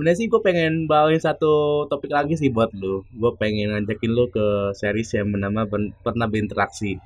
sebenarnya 0.00 0.16
sih 0.16 0.32
gue 0.32 0.40
pengen 0.40 0.88
bawain 0.88 1.20
satu 1.20 1.84
topik 1.92 2.08
lagi 2.08 2.32
sih 2.32 2.48
buat 2.48 2.72
lu. 2.72 3.04
Gue 3.12 3.36
pengen 3.36 3.76
ngajakin 3.76 4.08
lu 4.08 4.32
ke 4.32 4.72
series 4.72 5.12
yang 5.12 5.28
bernama 5.28 5.68
Ben- 5.68 5.92
Pernah 6.00 6.24
Berinteraksi. 6.24 6.96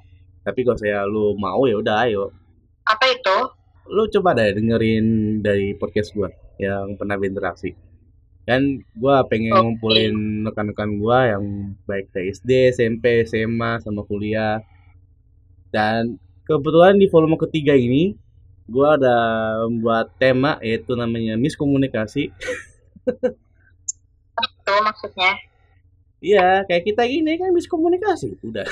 Tapi 0.46 0.62
kalau 0.62 0.78
saya 0.78 1.02
lu 1.02 1.34
mau 1.34 1.66
ya 1.66 1.74
udah 1.74 2.06
ayo. 2.06 2.30
Apa 2.86 3.10
itu? 3.10 3.50
Lu 3.90 4.06
coba 4.06 4.38
deh 4.38 4.54
dengerin 4.54 5.42
dari 5.42 5.74
podcast 5.74 6.14
gue 6.14 6.30
yang 6.62 6.94
pernah 6.94 7.18
berinteraksi. 7.18 7.74
Dan 8.46 8.86
gue 8.94 9.16
pengen 9.26 9.58
Oke. 9.58 9.62
ngumpulin 9.66 10.46
rekan-rekan 10.46 10.94
gue 10.94 11.18
yang 11.34 11.44
baik 11.90 12.14
dari 12.14 12.30
SD, 12.30 12.78
SMP, 12.78 13.26
SMA, 13.26 13.82
sama 13.82 14.06
kuliah. 14.06 14.62
Dan 15.74 16.22
kebetulan 16.46 16.94
di 16.94 17.10
volume 17.10 17.42
ketiga 17.42 17.74
ini 17.74 18.14
gue 18.70 18.86
ada 18.86 19.18
membuat 19.66 20.14
tema 20.22 20.62
yaitu 20.62 20.94
namanya 20.94 21.34
miskomunikasi. 21.34 22.30
Itu 23.06 24.72
maksudnya. 24.80 25.32
Iya, 26.24 26.64
kayak 26.64 26.84
kita 26.88 27.02
gini 27.04 27.36
kan 27.36 27.52
miskomunikasi. 27.52 28.40
Udah. 28.40 28.64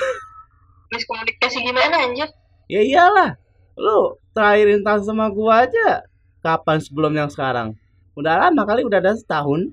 Miskomunikasi 0.93 1.61
gimana 1.61 2.09
anjir? 2.09 2.29
Ya 2.69 2.81
iyalah. 2.81 3.37
Lu 3.77 4.17
terakhir 4.33 4.73
interaksi 4.73 5.09
sama 5.09 5.29
gua 5.29 5.69
aja 5.69 6.05
kapan 6.41 6.81
sebelum 6.81 7.13
yang 7.13 7.29
sekarang? 7.29 7.77
Udah 8.17 8.49
lama 8.49 8.63
kali, 8.65 8.85
udah 8.85 9.01
ada 9.01 9.17
setahun. 9.17 9.73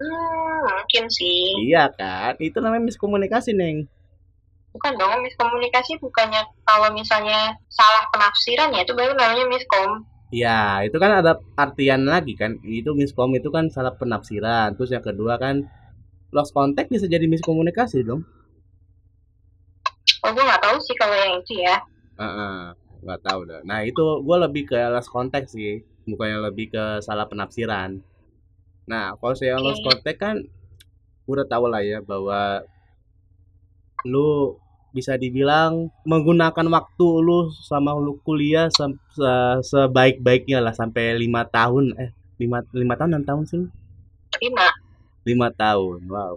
Hmm, 0.00 0.64
mungkin 0.68 1.04
sih. 1.08 1.70
Iya 1.70 1.88
kan? 1.92 2.36
Itu 2.40 2.60
namanya 2.60 2.88
miskomunikasi, 2.88 3.56
Neng. 3.56 3.88
Bukan 4.74 4.92
dong, 4.98 5.22
miskomunikasi 5.22 6.02
bukannya 6.02 6.42
kalau 6.66 6.90
misalnya 6.90 7.54
salah 7.70 8.04
penafsiran 8.10 8.74
ya 8.74 8.82
itu 8.82 8.90
baru 8.90 9.14
namanya 9.14 9.46
miskom. 9.46 10.02
Ya, 10.34 10.82
itu 10.82 10.98
kan 10.98 11.22
ada 11.22 11.38
artian 11.54 12.10
lagi 12.10 12.34
kan. 12.34 12.58
Itu 12.66 12.90
miskom 12.98 13.38
itu 13.38 13.54
kan 13.54 13.70
salah 13.70 13.94
penafsiran. 13.94 14.74
Terus 14.74 14.90
yang 14.90 15.04
kedua 15.06 15.38
kan 15.38 15.62
lost 16.34 16.50
contact 16.50 16.90
bisa 16.90 17.06
jadi 17.06 17.30
miskomunikasi 17.30 18.02
dong. 18.02 18.26
Oh, 20.26 20.30
gue 20.34 20.42
nggak 20.42 20.58
tahu 20.58 20.76
sih 20.82 20.96
kalau 20.98 21.14
yang 21.14 21.38
itu 21.38 21.62
ya. 21.62 21.78
Heeh, 22.18 22.74
nggak 23.06 23.20
tahu 23.22 23.40
dah. 23.46 23.60
Nah, 23.62 23.86
itu 23.86 24.02
gua 24.26 24.50
lebih 24.50 24.66
ke 24.66 24.78
lost 24.90 25.12
contact 25.12 25.54
sih, 25.54 25.86
bukannya 26.10 26.50
lebih 26.50 26.74
ke 26.74 26.84
salah 26.98 27.30
penafsiran. 27.30 28.02
Nah, 28.90 29.14
kalau 29.20 29.34
saya 29.38 29.62
lost 29.62 29.86
contact 29.86 30.18
kan 30.18 30.42
udah 31.30 31.46
tahu 31.46 31.70
lah 31.70 31.80
ya 31.86 32.02
bahwa 32.02 32.66
lu 34.02 34.58
bisa 34.94 35.18
dibilang 35.18 35.90
menggunakan 36.06 36.66
waktu 36.70 37.08
lu 37.20 37.50
sama 37.66 37.92
lu 37.98 38.16
kuliah 38.22 38.70
se- 38.70 38.94
se- 39.12 39.60
sebaik-baiknya 39.66 40.62
lah 40.62 40.70
sampai 40.70 41.18
lima 41.18 41.42
tahun 41.50 41.98
eh 41.98 42.10
lima 42.38 42.62
lima 42.70 42.94
tahun 42.94 43.10
enam 43.18 43.24
tahun 43.26 43.42
sih 43.50 43.62
Lima. 44.38 44.66
lima 45.26 45.48
tahun 45.50 45.98
wow 46.06 46.34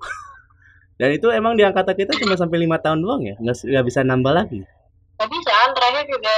dan 0.99 1.09
itu 1.13 1.27
emang 1.29 1.53
di 1.53 1.63
angkatan 1.65 1.93
kita 1.93 2.17
cuma 2.17 2.33
sampai 2.33 2.57
lima 2.65 2.77
tahun 2.81 2.99
doang 3.05 3.21
ya 3.21 3.35
nggak 3.37 3.57
nggak 3.69 3.85
bisa 3.85 4.01
nambah 4.01 4.33
lagi 4.33 4.61
Tapi 5.17 5.33
saat 5.41 5.73
terakhir 5.73 6.05
juga 6.13 6.37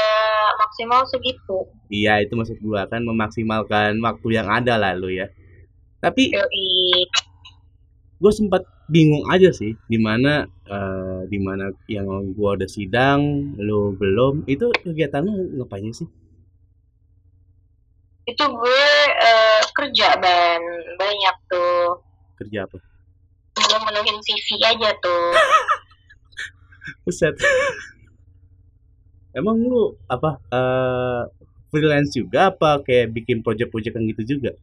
maksimal 0.56 1.04
segitu. 1.04 1.68
Iya 1.92 2.24
itu 2.24 2.32
maksud 2.32 2.64
gua 2.64 2.88
kan 2.88 3.04
memaksimalkan 3.04 4.00
waktu 4.00 4.40
yang 4.40 4.48
ada 4.48 4.80
lah 4.80 4.96
lu 4.96 5.12
ya. 5.12 5.28
Tapi 6.00 6.32
gue 8.20 8.32
sempat 8.32 8.64
bingung 8.90 9.24
aja 9.30 9.54
sih 9.54 9.78
di 9.86 10.02
mana 10.02 10.50
eh, 10.66 11.22
di 11.30 11.38
mana 11.38 11.70
yang 11.86 12.34
gua 12.34 12.58
udah 12.58 12.70
sidang, 12.70 13.54
lu 13.62 13.94
belum. 13.96 14.50
Itu 14.50 14.74
kegiatan 14.74 15.24
lu 15.24 15.62
ngapain 15.62 15.94
sih? 15.94 16.10
Itu 18.26 18.46
gue 18.46 18.86
eh, 19.22 19.62
kerja 19.74 20.18
dan 20.18 20.60
banyak 20.98 21.36
tuh. 21.50 22.02
Kerja 22.42 22.66
apa? 22.66 22.78
Gue 23.58 23.80
menuhin 23.86 24.18
CV 24.22 24.48
aja 24.66 24.90
tuh. 25.02 25.34
Buset. 27.06 27.38
Emang 29.34 29.62
lu 29.62 29.94
apa 30.10 30.42
eh 30.50 31.24
freelance 31.70 32.18
juga 32.18 32.50
apa 32.50 32.82
kayak 32.82 33.14
bikin 33.14 33.46
project-project 33.46 33.94
yang 33.94 34.06
gitu 34.14 34.24
juga? 34.38 34.58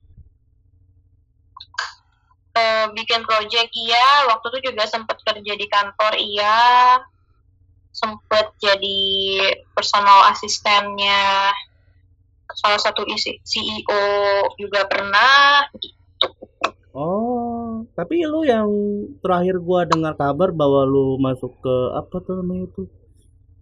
Eh, 2.86 2.94
bikin 2.94 3.26
project 3.26 3.70
iya, 3.74 4.30
waktu 4.30 4.46
itu 4.54 4.70
juga 4.70 4.86
sempat 4.86 5.18
kerja 5.26 5.52
di 5.58 5.66
kantor 5.66 6.12
iya. 6.14 6.58
Sempet 7.90 8.52
jadi 8.62 9.00
personal 9.74 10.30
asistennya 10.30 11.50
salah 12.54 12.78
satu 12.78 13.02
isi- 13.10 13.42
CEO 13.42 14.04
juga 14.54 14.86
pernah 14.86 15.66
gitu. 15.82 15.98
Oh, 16.96 17.84
tapi 17.92 18.24
lu 18.24 18.46
yang 18.46 18.68
terakhir 19.20 19.60
gua 19.60 19.84
dengar 19.84 20.16
kabar 20.16 20.48
bahwa 20.54 20.86
lu 20.86 21.20
masuk 21.20 21.52
ke 21.60 21.76
apa 21.92 22.16
tuh 22.24 22.40
namanya 22.40 22.70
itu? 22.72 22.82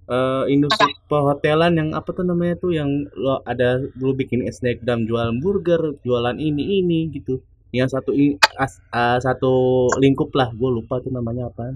Eh 0.04 0.44
industri 0.52 0.92
perhotelan 1.08 1.80
yang 1.80 1.88
apa 1.96 2.12
tuh 2.12 2.28
namanya 2.28 2.60
tuh 2.60 2.76
yang 2.76 3.08
lo 3.16 3.40
ada 3.48 3.80
lu 3.96 4.12
bikin 4.12 4.44
Instagram 4.44 5.08
jualan 5.08 5.40
burger, 5.40 5.96
jualan 6.04 6.36
ini 6.36 6.84
ini 6.84 7.08
gitu. 7.10 7.40
Yang 7.74 7.88
satu 7.98 8.10
as- 8.54 8.82
ah, 8.94 9.18
satu 9.18 9.52
lingkup 9.98 10.30
lah, 10.38 10.48
gue 10.54 10.70
lupa 10.70 11.02
tuh 11.02 11.10
namanya 11.10 11.50
apa. 11.50 11.74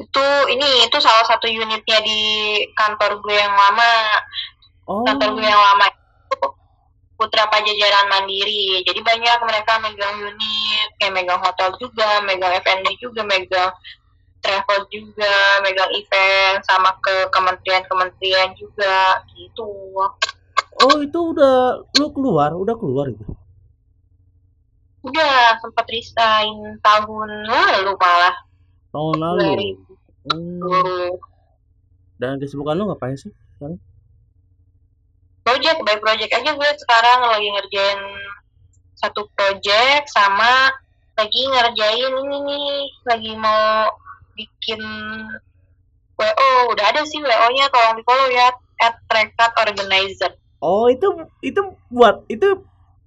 Itu 0.00 0.26
ini 0.50 0.88
itu 0.88 0.98
salah 0.98 1.22
satu 1.28 1.46
unitnya 1.46 1.98
di 2.02 2.20
kantor 2.72 3.20
gue 3.20 3.36
yang 3.36 3.52
lama. 3.52 3.92
Oh, 4.88 5.04
Kantor 5.04 5.28
gue 5.36 5.46
yang 5.46 5.60
lama 5.60 5.86
itu 5.92 6.36
Putra 7.14 7.46
Pajajaran 7.46 8.10
Mandiri. 8.10 8.82
Jadi 8.82 9.00
banyak 9.00 9.38
mereka 9.46 9.78
megang 9.78 10.18
unit, 10.18 10.88
kayak 10.98 11.14
megang 11.14 11.40
hotel 11.40 11.70
juga, 11.78 12.20
megang 12.26 12.52
F&B 12.58 12.84
juga, 12.98 13.22
megang 13.22 13.70
travel 14.44 14.84
juga, 14.92 15.64
megang 15.64 15.88
event 15.96 16.60
sama 16.68 16.92
ke 17.00 17.32
kementerian-kementerian 17.32 18.52
juga 18.60 19.24
gitu. 19.32 19.68
oh 20.74 20.96
itu 21.00 21.18
udah 21.32 21.80
lu 21.96 22.06
keluar, 22.12 22.50
udah 22.52 22.76
keluar 22.76 23.08
itu. 23.08 23.24
Udah 25.04 25.60
sempat 25.60 25.86
resign 25.92 26.80
tahun 26.80 27.30
lalu 27.44 27.92
malah 28.00 28.36
Tahun 28.90 29.16
lalu. 29.20 29.76
Hmm. 30.32 30.58
2020. 30.64 32.20
Dan 32.20 32.40
kesibukan 32.40 32.78
lu 32.78 32.88
ngapain 32.88 33.18
sih? 33.18 33.32
project 35.44 35.78
by 35.84 35.96
project 36.00 36.32
aja 36.32 36.50
gue 36.56 36.70
sekarang 36.80 37.20
lagi 37.28 37.48
ngerjain 37.52 38.00
satu 38.96 39.28
project 39.36 40.08
sama 40.08 40.72
lagi 41.14 41.42
ngerjain 41.46 42.10
ini 42.10 42.38
nih 42.48 42.72
lagi 43.06 43.32
mau 43.36 43.92
bikin 44.34 44.80
WO 46.16 46.50
udah 46.72 46.84
ada 46.90 47.04
sih 47.04 47.20
WO 47.20 47.46
nya 47.52 47.68
tolong 47.70 48.00
di 48.00 48.02
follow 48.02 48.28
ya 48.32 48.50
at 48.82 48.96
Rekat 49.06 49.52
Organizer 49.60 50.32
Oh 50.64 50.88
itu 50.88 51.06
itu 51.44 51.60
buat 51.92 52.24
itu 52.32 52.64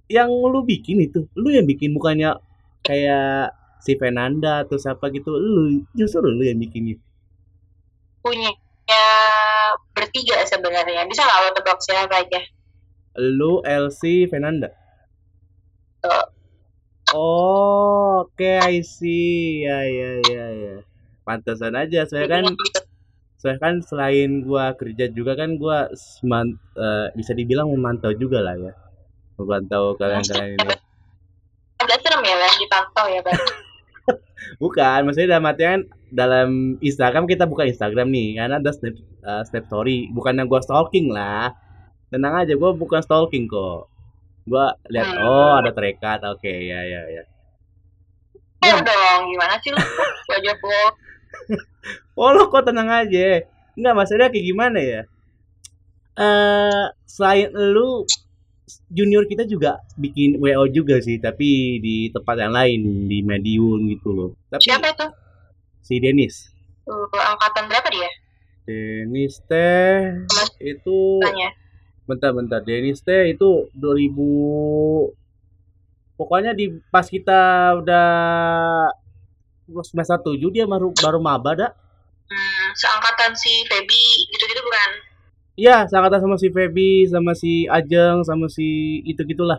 yang 0.08 0.28
lu 0.32 0.64
bikin 0.64 1.04
itu 1.04 1.28
lu 1.36 1.52
yang 1.52 1.68
bikin 1.68 1.92
bukannya 1.92 2.36
kayak 2.84 3.52
si 3.78 3.94
Fernanda 3.94 4.64
atau 4.64 4.80
siapa 4.80 5.12
gitu 5.12 5.36
lu 5.36 5.84
justru 5.92 6.24
lu 6.24 6.42
yang 6.42 6.58
bikinnya 6.58 6.96
punya 8.24 8.50
bertiga 9.98 10.40
sebenarnya 10.46 11.04
bisa 11.10 11.26
nggak 11.26 11.40
lo 11.42 11.50
tebak 11.52 11.78
siapa 11.82 12.14
aja? 12.22 12.40
Lu 13.18 13.52
LC 13.66 14.30
Fernanda? 14.30 14.70
Tuh. 16.00 16.26
oh 17.18 18.24
oke 18.24 18.52
I 18.62 18.80
see. 18.86 19.66
Ya 19.66 19.82
ya 19.84 20.10
ya 20.24 20.46
ya. 20.54 20.74
Pantesan 21.26 21.74
aja 21.74 22.06
saya 22.06 22.30
kan 22.30 22.46
saya 23.38 23.56
kan 23.58 23.82
selain 23.82 24.46
gua 24.46 24.74
kerja 24.78 25.10
juga 25.10 25.34
kan 25.34 25.58
gua 25.58 25.90
eh, 25.90 27.06
bisa 27.14 27.32
dibilang 27.34 27.70
memantau 27.70 28.14
juga 28.14 28.40
lah 28.42 28.56
ya 28.56 28.72
memantau 29.38 29.94
kalian-kalian 29.96 30.58
ini 30.58 30.76
agak 31.82 31.98
serem 32.02 32.22
ya 32.26 32.36
lah 32.36 32.52
dipantau 32.58 33.06
ya 33.06 33.22
bang 33.22 33.38
Bukan, 34.62 35.04
maksudnya 35.04 35.36
dalam 35.36 35.50
artian 35.50 35.80
dalam 36.08 36.48
Instagram 36.80 37.28
kita 37.28 37.44
buka 37.44 37.68
Instagram 37.68 38.08
nih, 38.08 38.40
karena 38.40 38.56
ada 38.56 38.70
snap, 38.72 38.96
uh, 39.22 39.42
snap 39.44 39.68
story. 39.68 40.08
Bukannya 40.08 40.48
gua 40.48 40.64
stalking 40.64 41.12
lah. 41.12 41.52
Tenang 42.08 42.46
aja, 42.46 42.56
gua 42.56 42.72
bukan 42.72 43.04
stalking 43.04 43.44
kok. 43.44 43.92
Gua 44.48 44.72
lihat 44.88 45.12
Hmm. 45.12 45.20
oh 45.20 45.52
ada 45.60 45.70
terikat, 45.76 46.24
oke 46.24 46.48
ya 46.48 46.80
ya 46.80 47.00
ya. 47.12 47.22
ya 48.64 48.74
dong 48.82 49.22
gimana 49.30 49.54
sih 49.62 49.70
lo 49.70 49.78
wajah 50.26 50.54
gue 50.58 50.82
Oh 52.18 52.34
lo 52.34 52.50
kok 52.50 52.66
tenang 52.66 52.90
aja. 52.90 53.44
Enggak 53.78 53.94
maksudnya 53.94 54.32
kayak 54.32 54.46
gimana 54.48 54.78
ya? 54.80 55.02
Eh 56.18 56.84
selain 57.06 57.52
lu 57.54 58.02
junior 58.88 59.24
kita 59.26 59.48
juga 59.48 59.80
bikin 59.96 60.38
WO 60.38 60.68
juga 60.68 61.00
sih, 61.00 61.16
tapi 61.18 61.80
di 61.80 61.96
tempat 62.12 62.36
yang 62.38 62.52
lain 62.52 62.80
di 63.08 63.18
Medium 63.24 63.84
gitu 63.88 64.08
loh. 64.14 64.30
Tapi 64.52 64.62
siapa 64.62 64.92
itu 64.92 65.06
si 65.82 65.98
Denis. 65.98 66.52
Tuh, 66.88 67.04
angkatan 67.12 67.68
berapa 67.68 67.88
dia 67.92 68.08
Denis 68.68 69.40
teh 69.48 70.28
Mas- 70.28 70.56
itu 70.60 71.24
tanya 71.24 71.48
bentar 72.04 72.36
bentar 72.36 72.60
Denis 72.60 73.00
teh 73.00 73.32
itu 73.32 73.72
2000 73.72 75.08
pokoknya 76.20 76.52
di 76.52 76.76
pas 76.92 77.08
kita 77.08 77.72
udah 77.80 78.08
semester 79.84 80.20
7 80.20 80.52
dia 80.52 80.68
baru 80.68 80.92
baru 80.92 81.16
maba 81.16 81.52
dah 81.56 81.72
Hmm, 82.28 82.68
seangkatan 82.76 83.32
si 83.32 83.64
Feby 83.72 84.04
gitu-gitu 84.36 84.60
bukan? 84.60 84.90
Iya, 85.58 85.90
seangkatan 85.90 86.22
sama 86.22 86.36
si 86.38 86.54
Feby, 86.54 87.10
sama 87.10 87.32
si 87.34 87.66
Ajeng, 87.66 88.22
sama 88.22 88.46
si 88.46 89.02
itu 89.02 89.26
gitulah. 89.26 89.58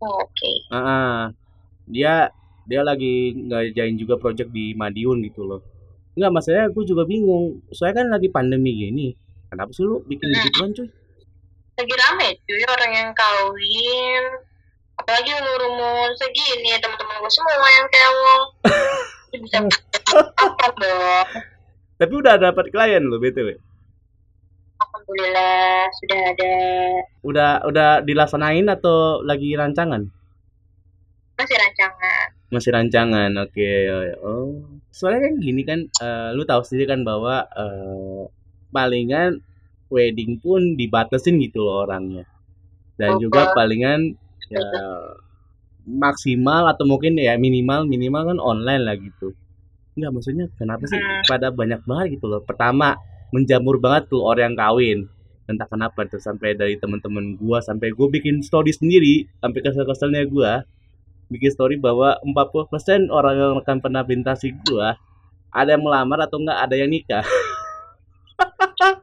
Oh, 0.00 0.24
Oke. 0.24 0.52
Ah, 0.72 1.28
dia 1.84 2.32
dia 2.64 2.80
lagi 2.80 3.36
ngerjain 3.36 4.00
juga 4.00 4.16
project 4.16 4.48
di 4.48 4.72
Madiun 4.72 5.20
gitu 5.28 5.44
loh. 5.44 5.60
Enggak, 6.16 6.32
masalahnya 6.32 6.72
aku 6.72 6.88
juga 6.88 7.04
bingung. 7.04 7.60
Soalnya 7.68 8.00
kan 8.00 8.06
lagi 8.16 8.28
pandemi 8.32 8.72
gini. 8.72 9.12
Kenapa 9.52 9.76
sih 9.76 9.84
lu 9.84 10.00
bikin 10.08 10.32
Hmm. 10.32 10.40
gituan 10.48 10.70
cuy? 10.72 10.88
Lagi 11.76 11.94
rame 12.08 12.28
cuy 12.48 12.62
orang 12.64 12.92
yang 12.96 13.10
kawin. 13.12 14.24
Apalagi 14.96 15.30
umur-umur 15.36 16.08
segini 16.16 16.72
teman-teman 16.80 17.20
gue 17.20 17.32
semua 17.32 17.68
yang 17.68 17.88
kewong. 17.92 18.42
Bisa 19.44 19.58
apa 20.48 20.66
dong? 20.80 21.26
Tapi 22.00 22.12
udah 22.12 22.34
dapat 22.40 22.72
klien 22.72 23.04
lo 23.04 23.20
BTW. 23.20 23.71
Alhamdulillah 25.12 25.92
sudah 26.00 26.20
ada 26.24 26.52
Udah 27.20 27.50
udah 27.68 27.90
dilaksanain 28.00 28.64
atau 28.64 29.20
lagi 29.20 29.52
rancangan? 29.52 30.08
masih 31.32 31.58
rancangan. 31.58 32.26
Masih 32.48 32.70
rancangan. 32.70 33.30
Oke. 33.44 33.90
Oh. 34.22 34.62
Soalnya 34.88 35.26
kan 35.26 35.34
gini 35.36 35.62
kan 35.66 35.84
eh, 35.90 36.28
lu 36.32 36.48
tahu 36.48 36.64
sendiri 36.64 36.88
kan 36.88 37.04
bahwa 37.04 37.44
eh, 37.44 38.22
palingan 38.72 39.42
wedding 39.92 40.40
pun 40.40 40.78
dibatasin 40.78 41.36
gitu 41.42 41.60
loh 41.60 41.84
orangnya. 41.84 42.24
Dan 42.96 43.20
juga 43.20 43.50
Betul. 43.50 43.56
palingan 43.58 44.00
ya 44.48 44.64
maksimal 45.82 46.70
atau 46.70 46.86
mungkin 46.86 47.18
ya 47.18 47.34
minimal 47.36 47.84
minimal 47.84 48.32
kan 48.32 48.38
online 48.38 48.82
lah 48.86 48.96
gitu. 48.96 49.34
Enggak 49.98 50.10
maksudnya 50.14 50.46
kenapa 50.56 50.88
sih 50.88 50.96
Hmm. 50.96 51.26
pada 51.28 51.50
banyak 51.50 51.82
banget 51.84 52.16
gitu 52.16 52.30
loh. 52.30 52.40
Pertama 52.40 52.96
menjamur 53.32 53.80
banget 53.80 54.12
tuh 54.12 54.22
orang 54.22 54.52
yang 54.52 54.56
kawin. 54.60 54.98
Entah 55.48 55.66
kenapa 55.66 56.06
tuh 56.06 56.22
sampai 56.22 56.54
dari 56.54 56.78
teman-teman 56.78 57.34
gua 57.40 57.58
sampai 57.58 57.90
gua 57.90 58.06
bikin 58.12 58.44
story 58.44 58.70
sendiri 58.70 59.26
sampai 59.42 59.58
kesel-keselnya 59.58 60.28
gua 60.30 60.62
bikin 61.32 61.50
story 61.50 61.80
bahwa 61.80 62.20
40% 62.22 63.08
orang 63.08 63.34
yang 63.34 63.52
akan 63.58 63.78
pernah 63.80 64.04
melintasi 64.04 64.54
gua 64.68 65.00
ada 65.50 65.74
yang 65.74 65.82
melamar 65.82 66.20
atau 66.28 66.38
enggak 66.38 66.58
ada 66.60 66.74
yang 66.76 66.92
nikah. 66.92 67.24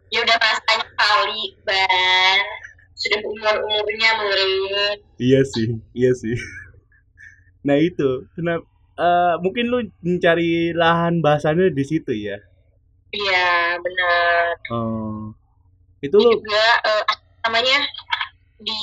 Ya 0.10 0.26
udah 0.26 0.38
rasanya 0.42 0.90
kali 0.98 1.54
ban. 1.64 2.40
Sudah 2.98 3.22
umur-umurnya 3.24 4.12
murid. 4.18 4.98
Iya 5.22 5.42
sih, 5.46 5.78
iya 5.94 6.12
sih. 6.18 6.34
Nah 7.62 7.78
itu, 7.78 8.26
kenapa? 8.34 8.66
eh, 9.00 9.36
mungkin 9.40 9.66
lu 9.72 9.80
mencari 10.04 10.76
lahan 10.76 11.24
bahasannya 11.24 11.72
di 11.72 11.84
situ 11.88 12.12
ya. 12.12 12.42
Iya 13.10 13.78
benar. 13.82 14.54
Oh, 14.70 15.34
itu 16.00 16.16
lu 16.16 16.32
juga 16.40 16.66
eh, 16.86 17.04
namanya 17.44 17.78
di 18.60 18.82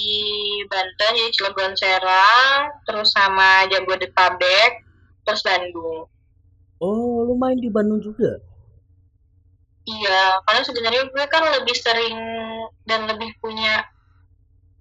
Banten 0.73 1.13
jadi 1.21 1.31
Cilegon 1.37 1.77
Serang 1.77 2.81
terus 2.89 3.13
sama 3.13 3.69
Jabodetabek 3.69 4.81
terus 5.25 5.45
Bandung 5.45 6.09
Oh, 6.81 7.25
lu 7.25 7.37
main 7.41 7.57
di 7.57 7.69
Bandung 7.73 8.01
juga? 8.05 8.41
iya 9.87 10.43
karena 10.43 10.67
sebenarnya 10.67 11.03
gue 11.07 11.25
kan 11.31 11.45
lebih 11.61 11.77
sering 11.79 12.19
dan 12.91 13.07
lebih 13.07 13.31
punya 13.39 13.87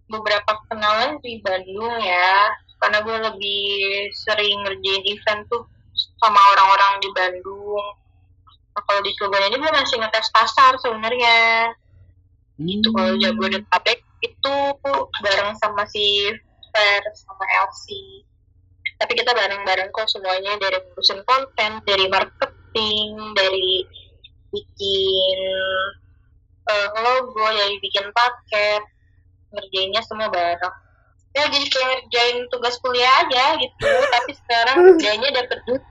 beberapa 0.09 0.65
kenalan 0.65 1.21
di 1.21 1.37
Bandung 1.45 1.93
ya 2.01 2.49
karena 2.81 3.05
gue 3.05 3.17
lebih 3.29 3.63
sering 4.11 4.65
ngerjain 4.65 5.05
event 5.05 5.45
tuh 5.45 5.61
sama 6.17 6.41
orang-orang 6.57 6.93
di 7.05 7.09
Bandung 7.13 7.85
kalau 8.83 8.99
di 8.99 9.11
Cilegon 9.15 9.47
ini 9.47 9.55
gue 9.55 9.71
masih 9.71 9.97
ngetes 10.03 10.27
pasar 10.35 10.75
sebenarnya 10.83 11.37
itu 12.59 12.87
kalau 12.91 13.15
Hmm. 13.15 13.21
Jabodetabek 13.23 13.99
itu 14.23 14.55
bareng 15.23 15.55
sama 15.59 15.83
si 15.87 16.31
Fer 16.71 17.03
sama 17.15 17.45
Elsie 17.63 18.27
tapi 18.95 19.11
kita 19.15 19.35
bareng-bareng 19.35 19.91
kok 19.91 20.07
semuanya 20.07 20.55
dari 20.55 20.79
ngurusin 20.79 21.19
konten 21.27 21.83
dari 21.83 22.07
marketing 22.07 23.35
dari 23.35 23.83
bikin 24.51 25.39
eh, 26.71 26.89
logo 27.03 27.47
dari 27.51 27.75
bikin 27.83 28.07
paket 28.15 28.83
ngerjainnya 29.51 30.01
semua 30.03 30.31
bareng 30.31 30.75
ya 31.35 31.43
jadi 31.51 31.65
kayak 31.67 31.87
ngerjain 31.91 32.37
tugas 32.47 32.79
kuliah 32.79 33.11
aja 33.27 33.59
gitu 33.59 33.91
tapi 34.07 34.31
sekarang 34.31 34.75
kerjanya 34.95 35.29
dapet 35.43 35.59
duit 35.67 35.83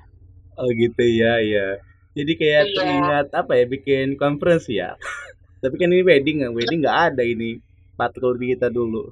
Oh 0.54 0.70
gitu 0.70 1.02
ya, 1.02 1.42
ya. 1.42 1.82
Jadi 2.14 2.32
kayak 2.38 2.62
Iya. 2.62 2.74
teringat 2.78 3.26
apa 3.34 3.52
ya, 3.58 3.64
bikin 3.66 4.06
conference 4.14 4.66
ya. 4.70 4.94
Tapi 5.62 5.74
kan 5.80 5.90
ini 5.90 6.02
wedding, 6.06 6.36
nggak 6.42 6.54
wedding 6.54 6.80
nggak 6.82 6.98
ada 7.12 7.22
ini. 7.26 7.58
Patrol 7.94 8.34
di 8.38 8.54
kita 8.54 8.70
dulu. 8.70 9.10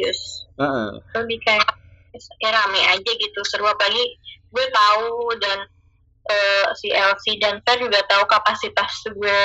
yes 0.00 0.44
Heeh. 0.58 0.90
lebih 1.14 1.38
kayak 1.46 1.68
ya 2.42 2.50
rame 2.50 2.80
aja 2.90 3.10
gitu 3.14 3.40
seru 3.46 3.70
apalagi 3.70 4.02
gue 4.50 4.66
tahu 4.74 5.30
dan 5.38 5.58
eh, 6.26 6.66
si 6.74 6.90
Elsie 6.90 7.38
dan 7.38 7.62
Fer 7.62 7.78
juga 7.78 8.02
tahu 8.10 8.26
kapasitas 8.26 8.90
gue 9.06 9.42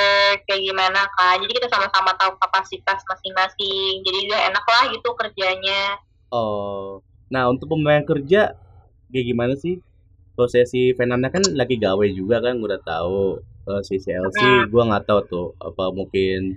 kayak 0.50 0.62
gimana 0.66 1.06
kan 1.14 1.38
jadi 1.38 1.52
kita 1.62 1.68
sama-sama 1.70 2.10
tahu 2.18 2.34
kapasitas 2.42 3.00
masing-masing 3.06 4.02
jadi 4.02 4.18
dia 4.26 4.38
enak 4.50 4.64
lah 4.66 4.84
gitu 4.90 5.08
kerjanya 5.14 5.94
Oh, 6.34 7.06
nah 7.30 7.46
untuk 7.46 7.70
pembagian 7.70 8.02
kerja 8.02 8.50
kayak 9.14 9.26
gimana 9.30 9.54
sih? 9.54 9.78
Kalau 10.36 10.48
saya 10.52 10.68
si 10.68 10.92
Fernanda 10.92 11.32
kan 11.32 11.40
lagi 11.56 11.80
gawe 11.80 12.06
juga 12.12 12.44
kan, 12.44 12.60
gue 12.60 12.68
udah 12.68 12.82
tahu. 12.84 13.40
Eh, 13.66 13.82
si 13.82 13.96
CLC, 13.98 14.38
gue 14.68 14.82
nggak 14.84 15.04
tahu 15.08 15.20
tuh 15.26 15.46
apa 15.58 15.90
mungkin 15.90 16.54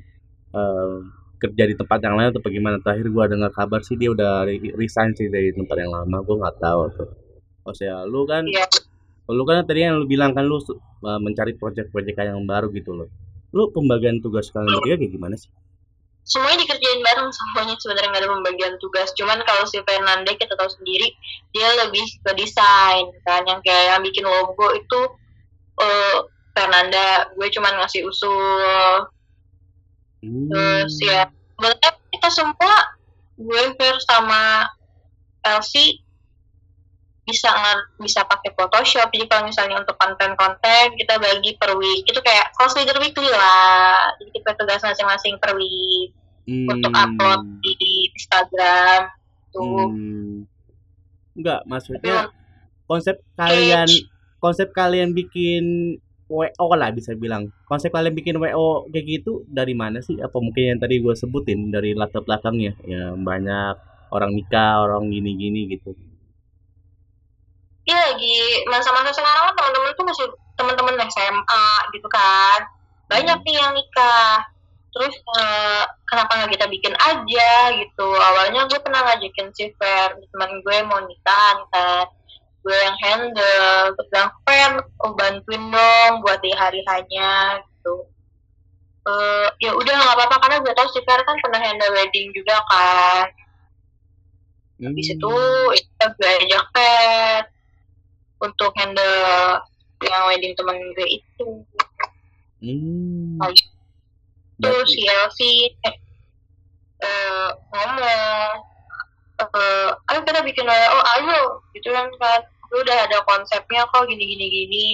eh, 0.53 0.93
kerja 1.39 1.63
di 1.65 1.75
tempat 1.79 1.99
yang 2.03 2.19
lain 2.19 2.29
atau 2.35 2.43
bagaimana. 2.43 2.77
Terakhir 2.83 3.07
gue 3.07 3.23
dengar 3.31 3.51
kabar 3.55 3.79
sih 3.81 3.95
dia 3.95 4.11
udah 4.11 4.43
re- 4.43 4.75
resign 4.75 5.15
sih 5.15 5.31
dari 5.31 5.55
tempat 5.55 5.79
yang 5.79 5.95
lama. 5.95 6.19
Gue 6.21 6.35
nggak 6.37 6.59
tahu 6.59 6.81
tuh. 6.93 7.09
Oh 7.65 7.73
saya, 7.73 8.03
lu 8.03 8.27
kan, 8.27 8.43
Iya. 8.45 8.67
lu 9.31 9.43
kan 9.47 9.63
tadi 9.63 9.87
yang 9.87 9.95
lu 9.97 10.05
bilang 10.05 10.35
kan 10.35 10.43
lu 10.43 10.59
eh, 10.59 11.19
mencari 11.23 11.55
project-project 11.55 12.19
yang 12.19 12.43
baru 12.43 12.67
gitu 12.75 12.91
loh. 12.93 13.07
Lu 13.55 13.71
pembagian 13.73 14.19
tugas 14.21 14.51
kalian 14.53 14.69
bertiga 14.77 14.95
kayak 15.01 15.11
gimana 15.15 15.35
sih? 15.39 15.49
Semuanya 16.29 16.61
dikerjain 16.61 17.01
bareng 17.01 17.29
semuanya 17.33 17.73
sebenarnya 17.81 18.09
nggak 18.13 18.23
ada 18.23 18.33
pembagian 18.37 18.75
tugas 18.77 19.09
cuman 19.17 19.41
kalau 19.43 19.65
si 19.65 19.81
Fernanda 19.81 20.29
kita 20.37 20.53
tahu 20.53 20.69
sendiri 20.69 21.09
dia 21.51 21.67
lebih 21.85 22.05
ke 22.21 22.31
desain 22.37 23.09
kan 23.25 23.41
yang 23.49 23.59
kayak 23.65 23.97
yang 23.97 24.01
bikin 24.05 24.23
logo 24.29 24.69
itu 24.77 24.99
eh, 25.81 26.17
Fernanda 26.53 27.33
gue 27.33 27.47
cuman 27.49 27.81
ngasih 27.81 28.05
usul 28.05 29.09
Hmm. 30.19 30.51
Terus 30.51 30.95
ya, 30.99 31.31
sebenarnya 31.55 31.91
kita 32.11 32.29
semua 32.31 32.75
gue 33.39 33.63
Fer 33.79 33.95
sama 34.03 34.67
Elsie 35.47 36.03
bisa 37.23 37.53
bisa 38.01 38.25
pakai 38.27 38.51
Photoshop. 38.57 39.07
Jadi 39.13 39.25
kalau 39.31 39.47
misalnya 39.47 39.79
untuk 39.79 39.95
konten-konten 39.95 40.97
kita 40.99 41.21
bagi 41.21 41.55
per 41.55 41.77
week. 41.79 42.03
Itu 42.03 42.19
kayak 42.19 42.51
close 42.57 42.75
leader 42.75 42.99
weekly 42.99 43.29
lah. 43.31 44.11
Jadi 44.19 44.29
kita 44.35 44.59
tugas 44.59 44.83
masing-masing 44.83 45.39
per 45.39 45.55
week 45.55 46.11
untuk 46.67 46.91
Hmm. 46.91 47.03
upload 47.05 47.41
di 47.61 47.73
Instagram. 48.13 49.01
Tuh. 49.53 49.87
Hmm. 49.89 50.35
Enggak, 51.37 51.61
Tapi 51.63 51.69
maksudnya 51.71 52.17
konsep 52.89 53.15
kalian 53.37 53.87
konsep 54.39 54.67
kalian 54.73 55.13
bikin 55.13 55.95
WO 56.29 56.67
lah 56.77 56.93
bisa 56.93 57.17
bilang. 57.17 57.49
Konsep 57.65 57.89
kalian 57.89 58.13
bikin 58.13 58.37
WO 58.37 58.85
kayak 58.93 59.05
gitu 59.05 59.45
dari 59.49 59.73
mana 59.73 60.01
sih? 60.01 60.17
Apa 60.21 60.37
mungkin 60.37 60.77
yang 60.77 60.79
tadi 60.81 61.01
gue 61.01 61.13
sebutin 61.17 61.73
dari 61.73 61.97
latar 61.97 62.21
belakangnya? 62.21 62.77
Ya 62.85 63.13
banyak 63.17 63.75
orang 64.13 64.33
nikah, 64.37 64.85
orang 64.85 65.09
gini-gini 65.09 65.69
gitu. 65.69 65.97
Iya 67.89 68.13
lagi 68.13 68.37
masa-masa 68.69 69.09
sekarang 69.09 69.49
kan 69.49 69.53
teman-teman 69.57 69.97
tuh 69.97 70.05
masih 70.05 70.25
teman-teman 70.53 70.93
SMA 71.09 71.65
gitu 71.95 72.05
kan 72.11 72.61
banyak 73.09 73.37
nih 73.41 73.55
yang 73.57 73.73
nikah 73.73 74.45
terus 74.99 75.15
eh, 75.15 75.83
kenapa 76.11 76.31
nggak 76.35 76.59
kita 76.59 76.67
bikin 76.67 76.91
aja 76.99 77.51
gitu? 77.79 78.09
Awalnya 78.19 78.67
gue 78.67 78.79
pernah 78.83 79.07
ngajakin 79.07 79.47
si 79.55 79.71
Fer 79.79 80.19
teman 80.35 80.59
gue 80.59 80.77
mau 80.83 80.99
nikah 81.07 81.63
kan 81.71 82.11
gue 82.59 82.75
yang 82.75 82.97
handle 82.99 83.95
terus 83.95 84.07
bilang 84.11 84.31
Fer 84.43 84.71
oh 84.99 85.15
bantuin 85.15 85.63
dong 85.71 86.13
buat 86.19 86.43
di 86.43 86.51
hari 86.51 86.83
hanya 86.91 87.63
gitu. 87.63 88.03
Eh, 89.07 89.47
ya 89.63 89.71
udah 89.71 89.93
nggak 89.95 90.15
apa-apa 90.19 90.35
karena 90.43 90.57
gue 90.67 90.73
tau 90.75 90.91
si 90.91 90.99
Fer 91.07 91.23
kan 91.23 91.39
pernah 91.39 91.63
handle 91.63 91.95
wedding 91.95 92.35
juga 92.35 92.59
kan. 92.67 93.31
Hmm. 94.79 94.95
di 94.95 95.03
situ 95.03 95.31
ya 95.75 96.07
gue 96.07 96.31
ajak 96.43 96.63
Fer 96.75 97.47
untuk 98.43 98.75
handle 98.75 99.15
yang 100.03 100.23
wedding 100.27 100.51
temen 100.59 100.75
gue 100.99 101.07
itu. 101.07 101.47
Hmm. 102.59 103.39
Terus 103.39 103.78
Berarti- 104.59 105.07
si 105.35 105.51
eh, 105.87 105.95
eh, 107.03 107.49
ngomong 107.71 108.69
uh, 109.39 109.89
ayo 110.11 110.19
kita 110.27 110.41
bikin 110.43 110.67
WO 110.67 110.99
ayo 111.17 111.63
gitu 111.71 111.95
kan 111.95 112.07
kan 112.19 112.41
lu 112.69 112.85
udah 112.85 113.07
ada 113.09 113.17
konsepnya 113.25 113.87
kok 113.89 114.05
gini 114.05 114.35
gini 114.35 114.45
gini 114.45 114.87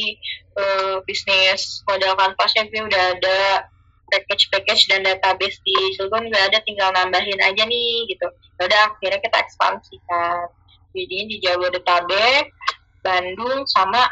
uh, 0.56 1.04
bisnis 1.04 1.84
modal 1.90 2.16
kanvasnya 2.16 2.70
gue 2.72 2.88
udah 2.88 3.06
ada 3.20 3.68
package-package 4.06 4.86
dan 4.88 5.02
database 5.02 5.58
di 5.66 5.74
Cilegon 5.98 6.30
udah 6.30 6.44
ada 6.48 6.62
tinggal 6.62 6.94
nambahin 6.94 7.42
aja 7.42 7.66
nih 7.66 8.06
gitu. 8.06 8.30
Ya 8.62 8.70
udah 8.70 8.82
akhirnya 8.94 9.18
kita 9.18 9.38
ekspansi 9.42 9.98
kan 10.06 10.46
jadi 10.94 11.18
di 11.28 11.42
Jabodetabek 11.42 12.54
Bandung 13.02 13.66
sama 13.66 14.06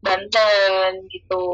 Banten 0.00 1.10
gitu. 1.10 1.44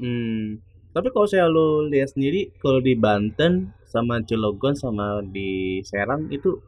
Hmm 0.00 0.69
tapi 0.90 1.08
kalau 1.14 1.26
saya 1.30 1.46
lo 1.46 1.86
lihat 1.86 2.14
sendiri 2.14 2.50
kalau 2.58 2.82
di 2.82 2.98
Banten 2.98 3.70
sama 3.90 4.22
Cilegon 4.22 4.78
sama 4.78 5.22
di 5.22 5.82
Serang 5.82 6.30
itu 6.30 6.58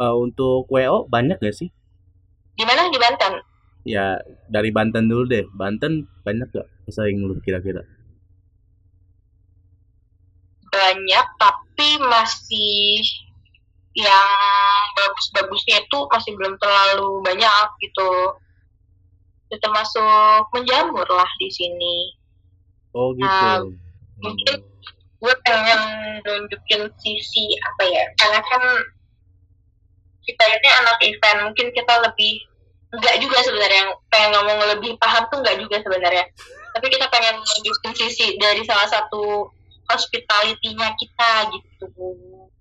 uh, 0.00 0.16
untuk 0.16 0.68
WO 0.68 1.04
banyak 1.08 1.36
gak 1.40 1.56
sih? 1.56 1.68
Di 2.56 2.64
mana 2.64 2.88
di 2.88 2.98
Banten? 3.00 3.40
Ya 3.84 4.16
dari 4.48 4.72
Banten 4.72 5.08
dulu 5.08 5.28
deh. 5.28 5.44
Banten 5.52 6.08
banyak 6.24 6.48
gak 6.52 6.68
pesaing 6.88 7.20
lu 7.20 7.36
kira-kira? 7.44 7.84
Banyak 10.72 11.26
tapi 11.38 11.88
masih 12.00 13.04
yang 13.94 14.30
bagus-bagusnya 14.98 15.86
itu 15.86 15.98
masih 16.10 16.32
belum 16.34 16.54
terlalu 16.58 17.22
banyak 17.22 17.68
gitu. 17.84 18.10
Itu 19.52 19.56
termasuk 19.60 20.50
menjamur 20.50 21.06
lah 21.06 21.30
di 21.38 21.48
sini. 21.52 22.23
Oh 22.94 23.10
gitu. 23.18 23.26
Nah, 23.26 23.60
mungkin 24.22 24.54
gue 25.24 25.34
pengen 25.42 25.80
nunjukin 26.22 26.82
sisi 27.00 27.56
apa 27.64 27.82
ya 27.88 28.04
karena 28.20 28.40
kan 28.44 28.62
kita 30.24 30.44
ini 30.46 30.68
anak 30.84 30.98
event 31.00 31.38
mungkin 31.48 31.66
kita 31.72 31.94
lebih 32.04 32.44
enggak 32.94 33.16
juga 33.18 33.38
sebenarnya 33.42 33.88
yang 33.88 33.92
pengen 34.12 34.30
ngomong 34.38 34.58
lebih 34.76 34.94
paham 35.02 35.26
tuh 35.28 35.42
enggak 35.42 35.58
juga 35.58 35.76
sebenarnya. 35.82 36.24
Tapi 36.74 36.86
kita 36.90 37.06
pengen 37.10 37.42
nunjukin 37.42 37.92
sisi 37.98 38.38
dari 38.38 38.62
salah 38.62 38.86
satu 38.86 39.50
hospitality-nya 39.90 40.94
kita 40.96 41.30
gitu 41.52 41.86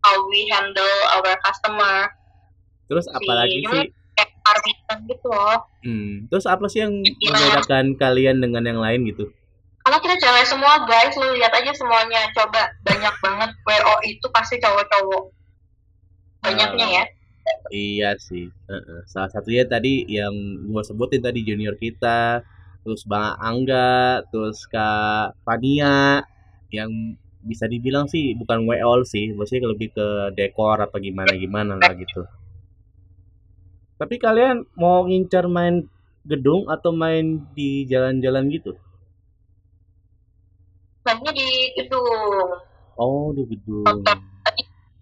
how 0.04 0.18
we 0.28 0.50
handle 0.52 0.98
our 1.16 1.34
customer. 1.46 2.10
Terus 2.90 3.06
apalagi 3.14 3.64
sih? 3.64 3.88
kayak 4.14 5.10
gitu 5.10 5.28
loh. 5.30 5.58
Hmm. 5.82 6.30
terus 6.30 6.46
apa 6.46 6.70
sih 6.70 6.86
yang 6.86 7.02
membedakan 7.02 7.98
kalian 7.98 8.38
dengan 8.40 8.64
yang 8.64 8.80
lain 8.80 9.10
gitu 9.10 9.34
karena 9.84 10.00
kita 10.00 10.16
cewek 10.24 10.46
semua 10.48 10.88
guys. 10.88 11.14
Lu 11.20 11.36
lihat 11.36 11.52
aja 11.52 11.72
semuanya. 11.76 12.32
Coba 12.32 12.72
banyak 12.88 13.16
banget. 13.20 13.52
WO 13.68 13.96
itu 14.08 14.28
pasti 14.32 14.56
cowok-cowok. 14.64 15.24
Banyaknya 16.44 16.88
ya. 16.88 17.04
Iya 17.72 18.12
sih. 18.16 18.48
Salah 19.12 19.28
satunya 19.28 19.68
tadi 19.68 20.08
yang 20.08 20.32
gua 20.72 20.84
sebutin 20.88 21.20
tadi 21.20 21.44
junior 21.44 21.76
kita 21.76 22.40
terus 22.84 23.04
Bang 23.08 23.40
Angga 23.40 24.24
terus 24.28 24.68
Kak 24.68 25.40
Fania 25.48 26.24
yang 26.72 27.16
bisa 27.44 27.68
dibilang 27.68 28.08
sih 28.08 28.36
bukan 28.40 28.64
WO 28.64 29.04
sih 29.04 29.36
maksudnya 29.36 29.72
lebih 29.72 29.92
ke 29.92 30.08
dekor 30.36 30.80
apa 30.80 31.00
gimana 31.00 31.36
gimana 31.36 31.76
lah 31.76 31.92
gitu. 31.96 32.24
Tapi 34.00 34.16
kalian 34.20 34.68
mau 34.80 35.04
ngincar 35.08 35.48
main 35.48 35.88
gedung 36.24 36.72
atau 36.72 36.96
main 36.96 37.44
di 37.52 37.84
jalan-jalan 37.88 38.48
gitu 38.52 38.80
mainnya 41.04 41.32
di 41.36 41.50
gedung 41.78 42.60
oh 43.00 43.32
di 43.36 43.44
gedung. 43.48 43.88
Hotel 43.88 44.34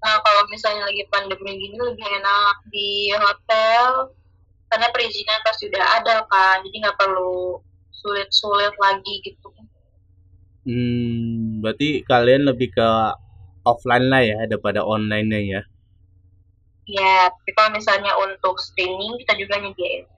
nah 0.02 0.18
kalau 0.26 0.42
misalnya 0.50 0.90
lagi 0.90 1.06
pandemi 1.14 1.62
gini 1.62 1.78
lebih 1.78 2.02
enak 2.02 2.56
di 2.74 3.14
hotel 3.14 4.10
karena 4.74 4.90
perizinan 4.90 5.40
pasti 5.46 5.70
udah 5.70 5.86
ada 6.02 6.26
kan 6.26 6.66
jadi 6.66 6.90
nggak 6.90 6.98
perlu 6.98 7.62
sulit-sulit 7.94 8.74
lagi 8.82 9.22
gitu. 9.22 9.54
Hmm 10.66 11.62
berarti 11.62 12.02
kalian 12.10 12.50
lebih 12.50 12.74
ke 12.74 12.90
offline 13.62 14.10
lah 14.10 14.26
ya 14.26 14.40
daripada 14.50 14.82
online 14.82 15.28
nya 15.30 15.40
ya? 15.40 15.62
Ya 16.90 17.30
tapi 17.30 17.52
kalau 17.54 17.70
misalnya 17.78 18.18
untuk 18.26 18.58
streaming 18.58 19.22
kita 19.22 19.38
juga 19.38 19.62
nyediain. 19.62 20.10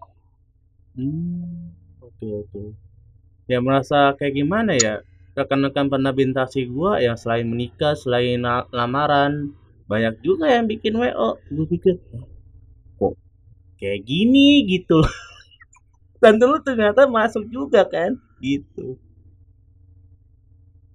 Hmm 0.96 1.76
oke 2.00 2.16
okay, 2.16 2.32
oke. 2.32 2.48
Okay. 2.56 2.68
ya 3.52 3.60
merasa 3.60 4.16
kayak 4.16 4.40
gimana 4.40 4.80
ya 4.80 5.04
rekan-rekan 5.34 5.90
pernah 5.90 6.14
bintasi 6.14 6.70
gue 6.70 6.92
yang 7.02 7.18
selain 7.18 7.50
menikah 7.50 7.98
selain 7.98 8.42
lamaran 8.70 9.54
banyak 9.90 10.22
juga 10.22 10.50
yang 10.50 10.70
bikin 10.70 10.94
wo 10.96 11.38
gue 11.50 11.66
pikir 11.70 11.98
kok 12.98 13.14
kayak 13.82 14.02
gini 14.06 14.64
gitu? 14.70 15.02
Dan 16.24 16.40
dulu 16.40 16.62
ternyata 16.64 17.04
masuk 17.10 17.50
juga 17.52 17.84
kan 17.84 18.16
gitu. 18.40 18.96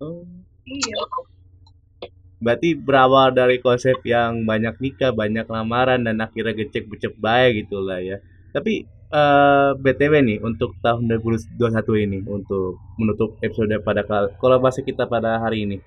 Oh. 0.01 0.25
Iya. 0.69 1.01
Berarti 2.39 2.79
berawal 2.79 3.35
dari 3.35 3.59
konsep 3.59 3.99
yang 4.07 4.47
banyak 4.47 4.79
nikah 4.79 5.11
banyak 5.11 5.45
lamaran 5.51 6.07
dan 6.07 6.23
akhirnya 6.23 6.55
gecek 6.55 6.87
becek 6.87 7.15
baik 7.19 7.67
gitulah 7.67 7.99
ya. 7.99 8.23
Tapi 8.55 8.87
uh, 9.13 9.19
eh, 9.19 9.71
BTW 9.81 10.15
nih 10.25 10.39
untuk 10.45 10.77
tahun 10.85 11.09
2021 11.09 12.05
ini 12.05 12.19
untuk 12.29 12.81
menutup 13.01 13.37
episode 13.41 13.73
pada 13.85 14.05
kolaborasi 14.37 14.85
kita 14.85 15.09
pada 15.09 15.41
hari 15.41 15.65
ini. 15.65 15.79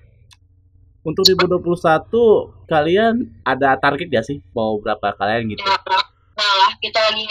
Untuk 1.02 1.26
2021 1.26 2.70
kalian 2.70 3.26
ada 3.42 3.74
target 3.74 4.06
gak 4.06 4.26
sih 4.26 4.38
mau 4.54 4.78
berapa 4.78 5.18
kalian 5.18 5.50
gitu? 5.50 5.66
Nah 5.66 6.52
lah 6.62 6.72
kita 6.78 6.98
lagi 7.10 7.26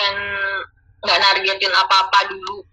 nggak 1.01 1.17
nargetin 1.17 1.71
apa-apa 1.71 2.19
dulu. 2.35 2.67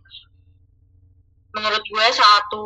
Menurut 1.55 1.81
gue 1.81 2.09
satu 2.13 2.63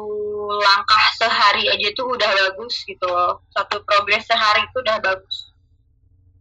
langkah 0.64 1.04
sehari 1.21 1.71
aja 1.71 1.88
tuh 1.92 2.09
udah 2.09 2.28
bagus 2.32 2.82
gitu 2.88 3.04
loh. 3.04 3.44
Satu 3.52 3.85
progres 3.85 4.25
sehari 4.25 4.64
itu 4.64 4.80
udah 4.80 4.97
bagus. 5.00 5.52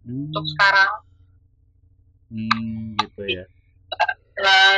Hmm. 0.08 0.32
Untuk 0.32 0.48
sekarang. 0.48 0.92
Hmm, 2.32 2.96
gitu 3.04 3.24
ya 3.28 3.44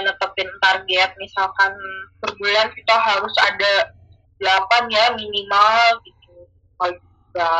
netepin 0.04 0.50
target 0.60 1.14
misalkan 1.22 1.72
per 2.20 2.32
bulan 2.42 2.68
kita 2.74 2.96
harus 2.98 3.34
ada 3.42 3.94
8 4.42 4.90
ya 4.92 5.14
minimal 5.14 6.02
gitu. 6.04 6.34
Kalau 6.80 6.94
juga 6.98 7.56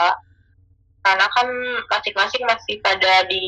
karena 1.04 1.28
kan 1.36 1.48
masing-masing 1.92 2.44
masih 2.48 2.80
pada 2.80 3.28
di 3.28 3.44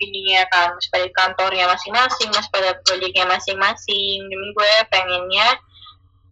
ini 0.00 0.32
ya 0.32 0.48
kan 0.48 0.72
masih 0.72 1.12
kantornya 1.12 1.68
masing-masing 1.68 2.32
masih 2.32 2.50
pada 2.50 2.72
proyeknya 2.84 3.28
masing-masing. 3.28 4.18
Jadi 4.24 4.46
gue 4.56 4.72
pengennya 4.88 5.48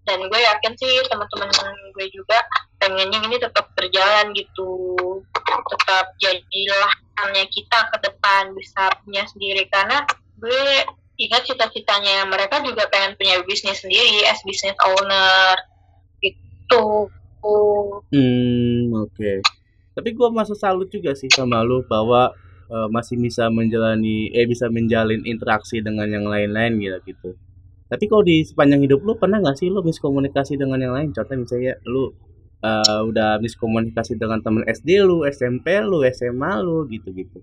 dan 0.08 0.24
gue 0.24 0.40
yakin 0.40 0.72
sih 0.80 1.04
teman-teman 1.12 1.52
gue 1.92 2.06
juga 2.08 2.40
pengennya 2.80 3.20
ini 3.28 3.36
tetap 3.36 3.68
berjalan 3.76 4.32
gitu. 4.32 4.72
Tetap 5.44 6.16
jadilah 6.16 6.92
kita 7.50 7.78
ke 7.92 7.96
depan 8.04 8.52
bisa 8.54 8.90
punya 9.04 9.24
sendiri. 9.28 9.66
Karena 9.70 10.04
gue 10.38 10.64
ingat 11.18 11.42
cita-citanya 11.50 12.24
mereka 12.30 12.62
juga 12.62 12.86
pengen 12.86 13.18
punya 13.18 13.42
bisnis 13.42 13.82
sendiri 13.82 14.22
as 14.30 14.38
business 14.46 14.78
owner 14.86 15.58
gitu. 16.22 17.10
Hmm 17.42 18.90
oke. 18.94 19.14
Okay. 19.14 19.38
tapi 19.98 20.14
gue 20.14 20.28
masih 20.30 20.54
salut 20.54 20.86
juga 20.94 21.10
sih 21.18 21.26
sama 21.26 21.58
lu 21.66 21.82
bahwa 21.90 22.30
uh, 22.70 22.86
masih 22.86 23.18
bisa 23.18 23.50
menjalani 23.50 24.30
eh 24.30 24.46
bisa 24.46 24.70
menjalin 24.70 25.26
interaksi 25.26 25.82
dengan 25.82 26.06
yang 26.06 26.22
lain-lain 26.22 26.78
gitu 26.78 26.98
gitu. 27.10 27.30
Tapi 27.88 28.04
kalau 28.06 28.22
di 28.22 28.46
sepanjang 28.46 28.84
hidup 28.86 29.00
lu 29.02 29.18
pernah 29.18 29.42
nggak 29.42 29.58
sih 29.58 29.72
lu 29.72 29.82
miskomunikasi 29.82 30.54
dengan 30.54 30.78
yang 30.78 30.94
lain? 30.94 31.10
Contohnya 31.10 31.40
misalnya 31.42 31.74
lu 31.88 32.14
uh, 32.64 33.00
udah 33.06 33.38
miskomunikasi 33.42 34.18
dengan 34.18 34.42
temen 34.42 34.64
SD 34.66 35.04
lu 35.04 35.26
SMP 35.28 35.78
lu 35.82 36.02
SMA 36.08 36.52
lu 36.62 36.86
gitu 36.90 37.10
gitu 37.14 37.38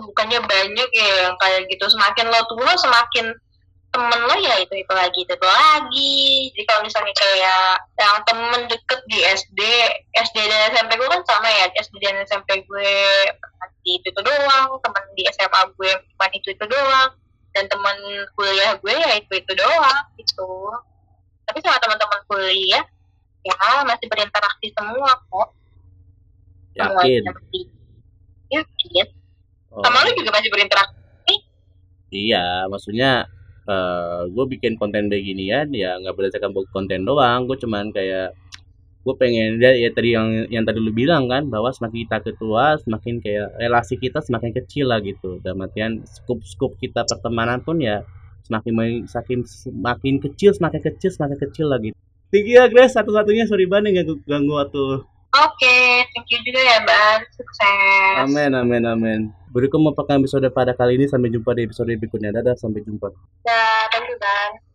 bukannya 0.00 0.40
banyak 0.42 0.88
ya 0.90 1.28
yang 1.28 1.36
kayak 1.38 1.70
gitu. 1.70 1.84
Semakin 1.86 2.30
lo 2.30 2.40
tua 2.50 2.72
semakin 2.78 3.26
temen 3.94 4.20
lo 4.26 4.34
ya 4.42 4.58
itu 4.58 4.74
itu 4.74 4.92
lagi 4.94 5.20
itu, 5.22 5.32
itu 5.34 5.46
lagi. 5.46 6.18
Jadi 6.54 6.64
kalau 6.66 6.80
misalnya 6.82 7.14
kayak 7.14 7.72
yang 8.00 8.18
temen 8.26 8.60
deket 8.66 9.00
di 9.06 9.18
SD 9.22 9.60
SD 10.18 10.36
dan 10.50 10.60
SMP 10.74 10.98
gue 10.98 11.08
kan 11.10 11.22
sama 11.26 11.48
ya. 11.50 11.70
SD 11.78 11.94
dan 12.02 12.18
SMP 12.26 12.64
gue 12.66 12.90
di 13.84 14.00
itu 14.00 14.06
itu 14.10 14.20
doang. 14.24 14.68
Temen 14.82 15.04
di 15.14 15.22
SMA 15.30 15.60
gue 15.78 15.90
cuma 16.14 16.26
itu 16.34 16.48
itu 16.50 16.64
doang. 16.66 17.10
Dan 17.54 17.70
temen 17.70 17.96
kuliah 18.34 18.74
gue 18.82 18.94
ya 18.94 19.10
itu 19.14 19.32
itu 19.38 19.52
doang 19.54 20.02
gitu. 20.18 20.50
Tapi 21.44 21.58
sama 21.62 21.78
teman-teman 21.78 22.20
kuliah 22.26 22.82
ya 23.44 23.84
masih 23.84 24.06
berinteraksi 24.08 24.66
semua 24.72 25.12
kok. 25.28 25.48
Yakin? 26.74 27.22
yakin 28.50 29.06
Oh. 29.74 29.82
Sama 29.82 30.06
lu 30.06 30.10
juga 30.14 30.30
masih 30.38 30.50
berinteraksi? 30.54 31.34
Iya, 32.14 32.70
maksudnya 32.70 33.26
uh, 33.66 33.74
eh, 33.74 34.20
gue 34.30 34.44
bikin 34.54 34.78
konten 34.78 35.10
beginian 35.10 35.74
ya 35.74 35.98
nggak 35.98 36.14
berdasarkan 36.14 36.54
konten 36.70 37.02
doang, 37.02 37.50
gue 37.50 37.58
cuman 37.58 37.90
kayak 37.90 38.38
gue 39.04 39.14
pengen 39.20 39.60
ya, 39.60 39.74
ya 39.74 39.90
tadi 39.92 40.16
yang 40.16 40.48
yang 40.48 40.64
tadi 40.64 40.78
lu 40.80 40.94
bilang 40.94 41.28
kan 41.28 41.50
bahwa 41.50 41.68
semakin 41.74 42.08
kita 42.08 42.18
ketua 42.24 42.80
semakin 42.80 43.20
kayak 43.20 43.52
relasi 43.60 43.98
kita 43.98 44.22
semakin 44.22 44.54
kecil 44.54 44.94
lah 44.94 45.02
gitu. 45.02 45.42
Dan 45.42 45.58
artian 45.58 46.06
skup 46.06 46.40
skup 46.46 46.78
kita 46.78 47.02
pertemanan 47.04 47.60
pun 47.66 47.82
ya 47.82 48.06
semakin 48.46 49.04
semakin 49.10 49.40
semakin 49.42 50.14
kecil 50.22 50.54
semakin 50.54 50.80
kecil 50.86 51.10
semakin 51.10 51.38
kecil 51.42 51.66
lagi 51.66 51.90
thank 52.34 52.50
you 52.50 52.58
ya 52.58 52.66
Grace. 52.66 52.98
Satu-satunya. 52.98 53.46
Sorry 53.46 53.70
banget 53.70 54.02
ganggu 54.02 54.18
ganggu 54.26 54.58
waktu. 54.58 55.06
Oke 55.34 55.78
thank 56.10 56.26
you 56.34 56.42
juga 56.42 56.58
ya 56.58 56.78
Ban 56.82 57.22
sukses. 57.30 58.18
Amin 58.26 58.50
amin 58.58 58.82
amin. 58.82 59.20
Berikut 59.54 59.78
merupakan 59.78 60.18
episode 60.18 60.50
pada 60.50 60.74
kali 60.74 60.98
ini. 60.98 61.06
Sampai 61.06 61.30
jumpa 61.30 61.54
di 61.54 61.70
episode 61.70 61.94
berikutnya. 61.94 62.34
Dadah 62.34 62.58
sampai 62.58 62.82
jumpa. 62.82 63.14
Dadah 63.46 63.86
thank 63.94 64.10
you 64.10 64.18
Ban 64.18 64.73